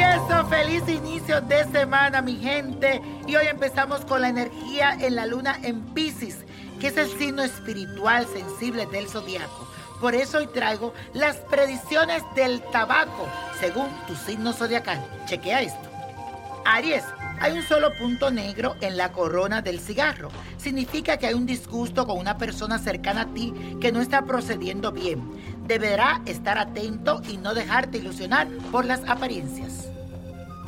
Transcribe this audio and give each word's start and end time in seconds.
Eso, 0.00 0.46
feliz 0.48 0.88
inicio 0.88 1.42
de 1.42 1.62
semana, 1.70 2.22
mi 2.22 2.36
gente. 2.36 3.02
Y 3.26 3.36
hoy 3.36 3.46
empezamos 3.48 4.02
con 4.06 4.22
la 4.22 4.30
energía 4.30 4.96
en 4.98 5.14
la 5.14 5.26
luna 5.26 5.58
en 5.62 5.82
Pisces, 5.92 6.38
que 6.80 6.86
es 6.86 6.96
el 6.96 7.06
signo 7.18 7.42
espiritual 7.42 8.26
sensible 8.26 8.86
del 8.86 9.08
zodiaco. 9.08 9.68
Por 10.00 10.14
eso 10.14 10.38
hoy 10.38 10.46
traigo 10.46 10.94
las 11.12 11.36
predicciones 11.36 12.22
del 12.34 12.62
tabaco, 12.72 13.28
según 13.60 13.90
tu 14.06 14.14
signo 14.14 14.54
zodiacal. 14.54 15.04
Chequea 15.26 15.60
esto. 15.60 15.88
Aries, 16.64 17.04
hay 17.40 17.52
un 17.52 17.62
solo 17.62 17.94
punto 17.94 18.30
negro 18.30 18.76
en 18.82 18.98
la 18.98 19.12
corona 19.12 19.62
del 19.62 19.80
cigarro. 19.80 20.28
Significa 20.58 21.16
que 21.16 21.26
hay 21.26 21.34
un 21.34 21.46
disgusto 21.46 22.06
con 22.06 22.18
una 22.18 22.36
persona 22.36 22.78
cercana 22.78 23.22
a 23.22 23.34
ti 23.34 23.54
que 23.80 23.92
no 23.92 24.02
está 24.02 24.22
procediendo 24.26 24.92
bien. 24.92 25.22
Deberá 25.66 26.20
estar 26.26 26.58
atento 26.58 27.22
y 27.26 27.38
no 27.38 27.54
dejarte 27.54 27.98
ilusionar 27.98 28.46
por 28.70 28.84
las 28.84 29.08
apariencias. 29.08 29.88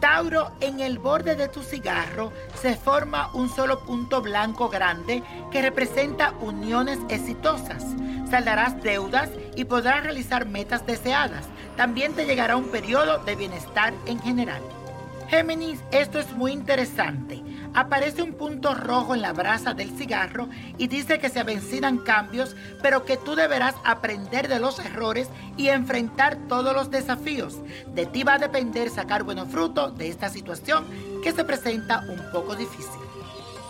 Tauro, 0.00 0.52
en 0.60 0.80
el 0.80 0.98
borde 0.98 1.36
de 1.36 1.48
tu 1.48 1.62
cigarro 1.62 2.32
se 2.60 2.76
forma 2.76 3.30
un 3.34 3.48
solo 3.48 3.80
punto 3.84 4.22
blanco 4.22 4.68
grande 4.68 5.22
que 5.50 5.62
representa 5.62 6.32
uniones 6.40 6.98
exitosas. 7.10 7.84
Saldarás 8.30 8.82
deudas 8.82 9.28
y 9.54 9.64
podrás 9.64 10.02
realizar 10.02 10.46
metas 10.46 10.86
deseadas. 10.86 11.46
También 11.76 12.14
te 12.14 12.24
llegará 12.24 12.56
un 12.56 12.68
periodo 12.68 13.18
de 13.24 13.36
bienestar 13.36 13.92
en 14.06 14.18
general. 14.20 14.62
Géminis, 15.28 15.80
esto 15.90 16.18
es 16.18 16.32
muy 16.32 16.52
interesante. 16.52 17.42
Aparece 17.72 18.22
un 18.22 18.34
punto 18.34 18.74
rojo 18.74 19.14
en 19.14 19.22
la 19.22 19.32
brasa 19.32 19.74
del 19.74 19.90
cigarro 19.96 20.48
y 20.78 20.86
dice 20.86 21.18
que 21.18 21.28
se 21.28 21.40
avecinan 21.40 21.98
cambios, 21.98 22.54
pero 22.82 23.04
que 23.04 23.16
tú 23.16 23.34
deberás 23.34 23.74
aprender 23.84 24.48
de 24.48 24.60
los 24.60 24.78
errores 24.78 25.28
y 25.56 25.68
enfrentar 25.68 26.36
todos 26.48 26.74
los 26.74 26.90
desafíos. 26.90 27.58
De 27.94 28.06
ti 28.06 28.22
va 28.22 28.34
a 28.34 28.38
depender 28.38 28.90
sacar 28.90 29.24
buenos 29.24 29.48
frutos 29.48 29.96
de 29.96 30.08
esta 30.08 30.28
situación 30.28 30.84
que 31.22 31.32
se 31.32 31.44
presenta 31.44 32.04
un 32.08 32.30
poco 32.30 32.54
difícil. 32.54 33.00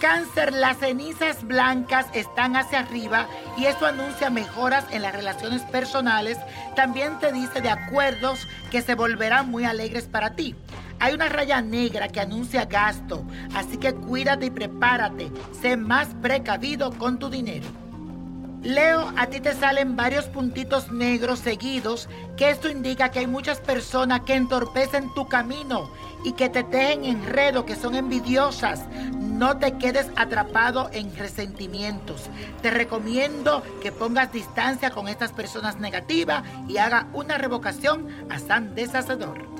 Cáncer, 0.00 0.54
las 0.54 0.78
cenizas 0.78 1.44
blancas 1.44 2.06
están 2.14 2.56
hacia 2.56 2.78
arriba 2.78 3.26
y 3.58 3.66
esto 3.66 3.84
anuncia 3.84 4.30
mejoras 4.30 4.86
en 4.92 5.02
las 5.02 5.14
relaciones 5.14 5.60
personales. 5.62 6.38
También 6.74 7.18
te 7.18 7.32
dice 7.32 7.60
de 7.60 7.68
acuerdos 7.68 8.48
que 8.70 8.80
se 8.80 8.94
volverán 8.94 9.50
muy 9.50 9.66
alegres 9.66 10.06
para 10.06 10.30
ti. 10.30 10.56
Hay 11.00 11.14
una 11.14 11.30
raya 11.30 11.62
negra 11.62 12.08
que 12.08 12.20
anuncia 12.20 12.66
gasto, 12.66 13.24
así 13.54 13.78
que 13.78 13.94
cuídate 13.94 14.46
y 14.46 14.50
prepárate. 14.50 15.30
Sé 15.60 15.78
más 15.78 16.08
precavido 16.20 16.92
con 16.92 17.18
tu 17.18 17.30
dinero. 17.30 17.66
Leo, 18.62 19.10
a 19.16 19.26
ti 19.28 19.40
te 19.40 19.54
salen 19.54 19.96
varios 19.96 20.26
puntitos 20.26 20.92
negros 20.92 21.38
seguidos, 21.38 22.10
que 22.36 22.50
esto 22.50 22.68
indica 22.68 23.10
que 23.10 23.20
hay 23.20 23.26
muchas 23.26 23.58
personas 23.58 24.20
que 24.20 24.34
entorpecen 24.34 25.14
tu 25.14 25.26
camino 25.26 25.90
y 26.22 26.32
que 26.32 26.50
te 26.50 26.64
tejen 26.64 27.06
enredo, 27.06 27.64
que 27.64 27.76
son 27.76 27.94
envidiosas. 27.94 28.84
No 29.14 29.56
te 29.56 29.78
quedes 29.78 30.08
atrapado 30.16 30.90
en 30.92 31.16
resentimientos. 31.16 32.28
Te 32.60 32.70
recomiendo 32.70 33.62
que 33.80 33.92
pongas 33.92 34.30
distancia 34.30 34.90
con 34.90 35.08
estas 35.08 35.32
personas 35.32 35.80
negativas 35.80 36.42
y 36.68 36.76
haga 36.76 37.06
una 37.14 37.38
revocación 37.38 38.06
a 38.28 38.38
San 38.38 38.74
Deshacedor. 38.74 39.59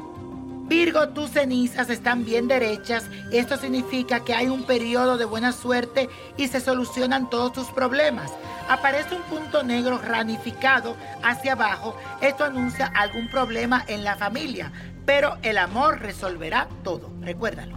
Virgo, 0.71 1.09
tus 1.09 1.31
cenizas 1.31 1.91
están 1.91 2.25
bien 2.25 2.47
derechas. 2.47 3.03
Esto 3.33 3.57
significa 3.57 4.21
que 4.21 4.35
hay 4.35 4.47
un 4.47 4.63
periodo 4.63 5.19
de 5.19 5.25
buena 5.25 5.51
suerte 5.51 6.09
y 6.37 6.47
se 6.47 6.61
solucionan 6.61 7.29
todos 7.29 7.53
tus 7.53 7.67
problemas. 7.73 8.31
Aparece 8.69 9.17
un 9.17 9.23
punto 9.23 9.65
negro 9.65 9.99
ramificado 9.99 10.97
hacia 11.25 11.55
abajo. 11.55 11.97
Esto 12.21 12.45
anuncia 12.45 12.87
algún 12.87 13.29
problema 13.29 13.85
en 13.89 14.05
la 14.05 14.15
familia, 14.15 14.71
pero 15.05 15.39
el 15.43 15.59
amor 15.59 15.99
resolverá 15.99 16.69
todo. 16.85 17.11
Recuérdalo. 17.21 17.75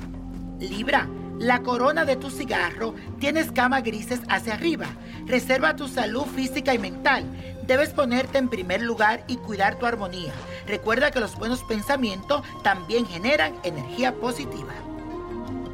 Libra. 0.59 1.07
La 1.39 1.61
corona 1.61 2.05
de 2.05 2.15
tu 2.15 2.29
cigarro 2.29 2.93
tiene 3.19 3.39
escamas 3.39 3.83
grises 3.83 4.21
hacia 4.29 4.53
arriba. 4.53 4.85
Reserva 5.25 5.75
tu 5.75 5.87
salud 5.87 6.25
física 6.25 6.73
y 6.73 6.79
mental. 6.79 7.25
Debes 7.65 7.89
ponerte 7.89 8.37
en 8.37 8.49
primer 8.49 8.81
lugar 8.81 9.23
y 9.27 9.37
cuidar 9.37 9.79
tu 9.79 9.85
armonía. 9.85 10.31
Recuerda 10.67 11.11
que 11.11 11.19
los 11.19 11.35
buenos 11.35 11.63
pensamientos 11.63 12.43
también 12.63 13.05
generan 13.05 13.55
energía 13.63 14.13
positiva. 14.13 14.73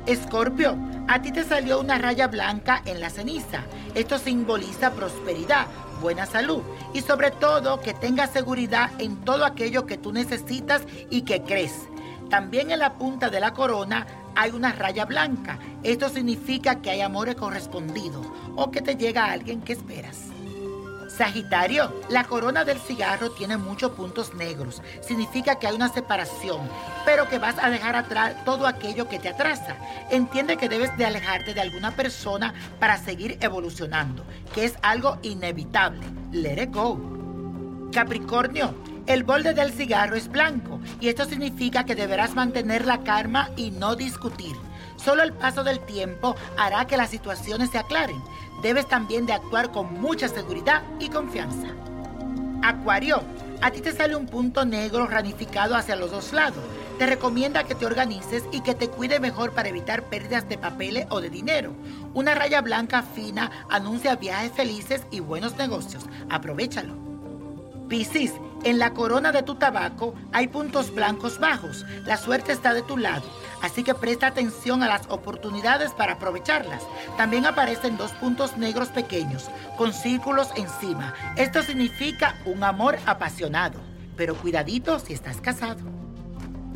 Escorpio, 0.05 0.77
a 1.07 1.21
ti 1.21 1.31
te 1.31 1.43
salió 1.43 1.79
una 1.79 1.97
raya 1.97 2.27
blanca 2.27 2.81
en 2.85 2.99
la 2.99 3.09
ceniza. 3.09 3.63
Esto 3.95 4.17
simboliza 4.17 4.93
prosperidad, 4.93 5.67
buena 6.01 6.25
salud 6.25 6.61
y 6.93 7.01
sobre 7.01 7.31
todo 7.31 7.81
que 7.81 7.93
tengas 7.93 8.31
seguridad 8.31 8.91
en 8.99 9.17
todo 9.17 9.45
aquello 9.45 9.85
que 9.85 9.97
tú 9.97 10.11
necesitas 10.13 10.83
y 11.09 11.23
que 11.23 11.43
crees. 11.43 11.73
También 12.29 12.71
en 12.71 12.79
la 12.79 12.93
punta 12.93 13.29
de 13.29 13.39
la 13.39 13.53
corona 13.53 14.05
hay 14.35 14.51
una 14.51 14.71
raya 14.71 15.05
blanca. 15.05 15.57
Esto 15.83 16.09
significa 16.09 16.81
que 16.81 16.91
hay 16.91 17.01
amores 17.01 17.35
correspondidos 17.35 18.25
o 18.55 18.71
que 18.71 18.81
te 18.81 18.95
llega 18.95 19.31
alguien 19.31 19.61
que 19.61 19.73
esperas. 19.73 20.27
Sagitario, 21.19 21.91
la 22.09 22.23
corona 22.23 22.63
del 22.63 22.79
cigarro 22.79 23.31
tiene 23.31 23.57
muchos 23.57 23.91
puntos 23.91 24.33
negros. 24.35 24.81
Significa 25.01 25.55
que 25.55 25.67
hay 25.67 25.75
una 25.75 25.89
separación, 25.89 26.61
pero 27.03 27.27
que 27.27 27.39
vas 27.39 27.55
a 27.61 27.69
dejar 27.69 27.97
atrás 27.97 28.45
todo 28.45 28.65
aquello 28.65 29.09
que 29.09 29.19
te 29.19 29.27
atrasa. 29.27 29.75
Entiende 30.11 30.55
que 30.55 30.69
debes 30.69 30.95
de 30.97 31.05
alejarte 31.05 31.53
de 31.53 31.59
alguna 31.59 31.91
persona 31.91 32.53
para 32.79 32.97
seguir 32.97 33.37
evolucionando, 33.41 34.23
que 34.53 34.63
es 34.63 34.75
algo 34.81 35.17
inevitable. 35.21 36.05
Let 36.31 36.63
it 36.63 36.73
go. 36.73 36.97
Capricornio, 37.91 38.73
el 39.09 39.23
borde 39.23 39.55
del 39.55 39.73
cigarro 39.73 40.15
es 40.15 40.29
blanco 40.29 40.79
y 41.01 41.07
esto 41.07 41.25
significa 41.25 41.83
que 41.83 41.95
deberás 41.95 42.35
mantener 42.35 42.85
la 42.85 43.03
calma 43.03 43.49
y 43.57 43.71
no 43.71 43.95
discutir. 43.95 44.55
Solo 44.97 45.23
el 45.23 45.33
paso 45.33 45.63
del 45.63 45.79
tiempo 45.79 46.35
hará 46.57 46.85
que 46.85 46.95
las 46.95 47.09
situaciones 47.09 47.71
se 47.71 47.79
aclaren. 47.79 48.21
Debes 48.61 48.87
también 48.87 49.25
de 49.25 49.33
actuar 49.33 49.71
con 49.71 49.99
mucha 49.99 50.27
seguridad 50.27 50.83
y 50.99 51.09
confianza. 51.09 51.69
Acuario, 52.61 53.23
a 53.61 53.71
ti 53.71 53.81
te 53.81 53.93
sale 53.93 54.15
un 54.15 54.27
punto 54.27 54.63
negro 54.63 55.07
ramificado 55.07 55.75
hacia 55.75 55.95
los 55.95 56.11
dos 56.11 56.31
lados. 56.31 56.63
Te 56.99 57.07
recomienda 57.07 57.63
que 57.63 57.73
te 57.73 57.87
organices 57.87 58.43
y 58.51 58.61
que 58.61 58.75
te 58.75 58.89
cuide 58.89 59.19
mejor 59.19 59.53
para 59.53 59.69
evitar 59.69 60.03
pérdidas 60.03 60.47
de 60.47 60.59
papeles 60.59 61.07
o 61.09 61.19
de 61.19 61.31
dinero. 61.31 61.73
Una 62.13 62.35
raya 62.35 62.61
blanca 62.61 63.01
fina 63.01 63.49
anuncia 63.71 64.17
viajes 64.17 64.51
felices 64.51 65.01
y 65.09 65.19
buenos 65.19 65.57
negocios. 65.57 66.05
Aprovechalo. 66.29 66.93
Piscis, 67.87 68.33
En 68.63 68.77
la 68.77 68.91
corona 68.93 69.31
de 69.31 69.41
tu 69.41 69.55
tabaco 69.55 70.15
hay 70.33 70.47
puntos 70.47 70.93
blancos 70.93 71.39
bajos. 71.39 71.85
La 72.05 72.17
suerte 72.17 72.51
está 72.51 72.73
de 72.73 72.81
tu 72.81 72.97
lado. 72.97 73.23
Así 73.61 73.83
que 73.83 73.93
presta 73.93 74.27
atención 74.27 74.83
a 74.83 74.87
las 74.87 75.07
oportunidades 75.09 75.91
para 75.91 76.13
aprovecharlas. 76.13 76.83
También 77.15 77.45
aparecen 77.45 77.97
dos 77.97 78.11
puntos 78.13 78.57
negros 78.57 78.89
pequeños 78.89 79.49
con 79.77 79.93
círculos 79.93 80.49
encima. 80.55 81.13
Esto 81.37 81.63
significa 81.63 82.35
un 82.45 82.63
amor 82.63 82.97
apasionado. 83.05 83.79
Pero 84.17 84.35
cuidadito 84.35 84.99
si 84.99 85.13
estás 85.13 85.39
casado. 85.39 85.79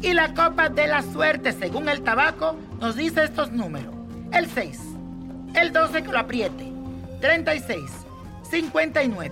Y 0.01 0.13
la 0.13 0.33
copa 0.33 0.69
de 0.69 0.87
la 0.87 1.01
suerte, 1.01 1.51
según 1.51 1.89
el 1.89 2.01
tabaco, 2.01 2.55
nos 2.79 2.95
dice 2.95 3.23
estos 3.23 3.51
números. 3.51 3.93
El 4.31 4.49
6, 4.49 4.79
el 5.53 5.71
12 5.71 6.03
que 6.03 6.11
lo 6.11 6.19
apriete, 6.19 6.71
36, 7.21 7.89
59, 8.49 9.31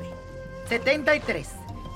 73. 0.69 1.60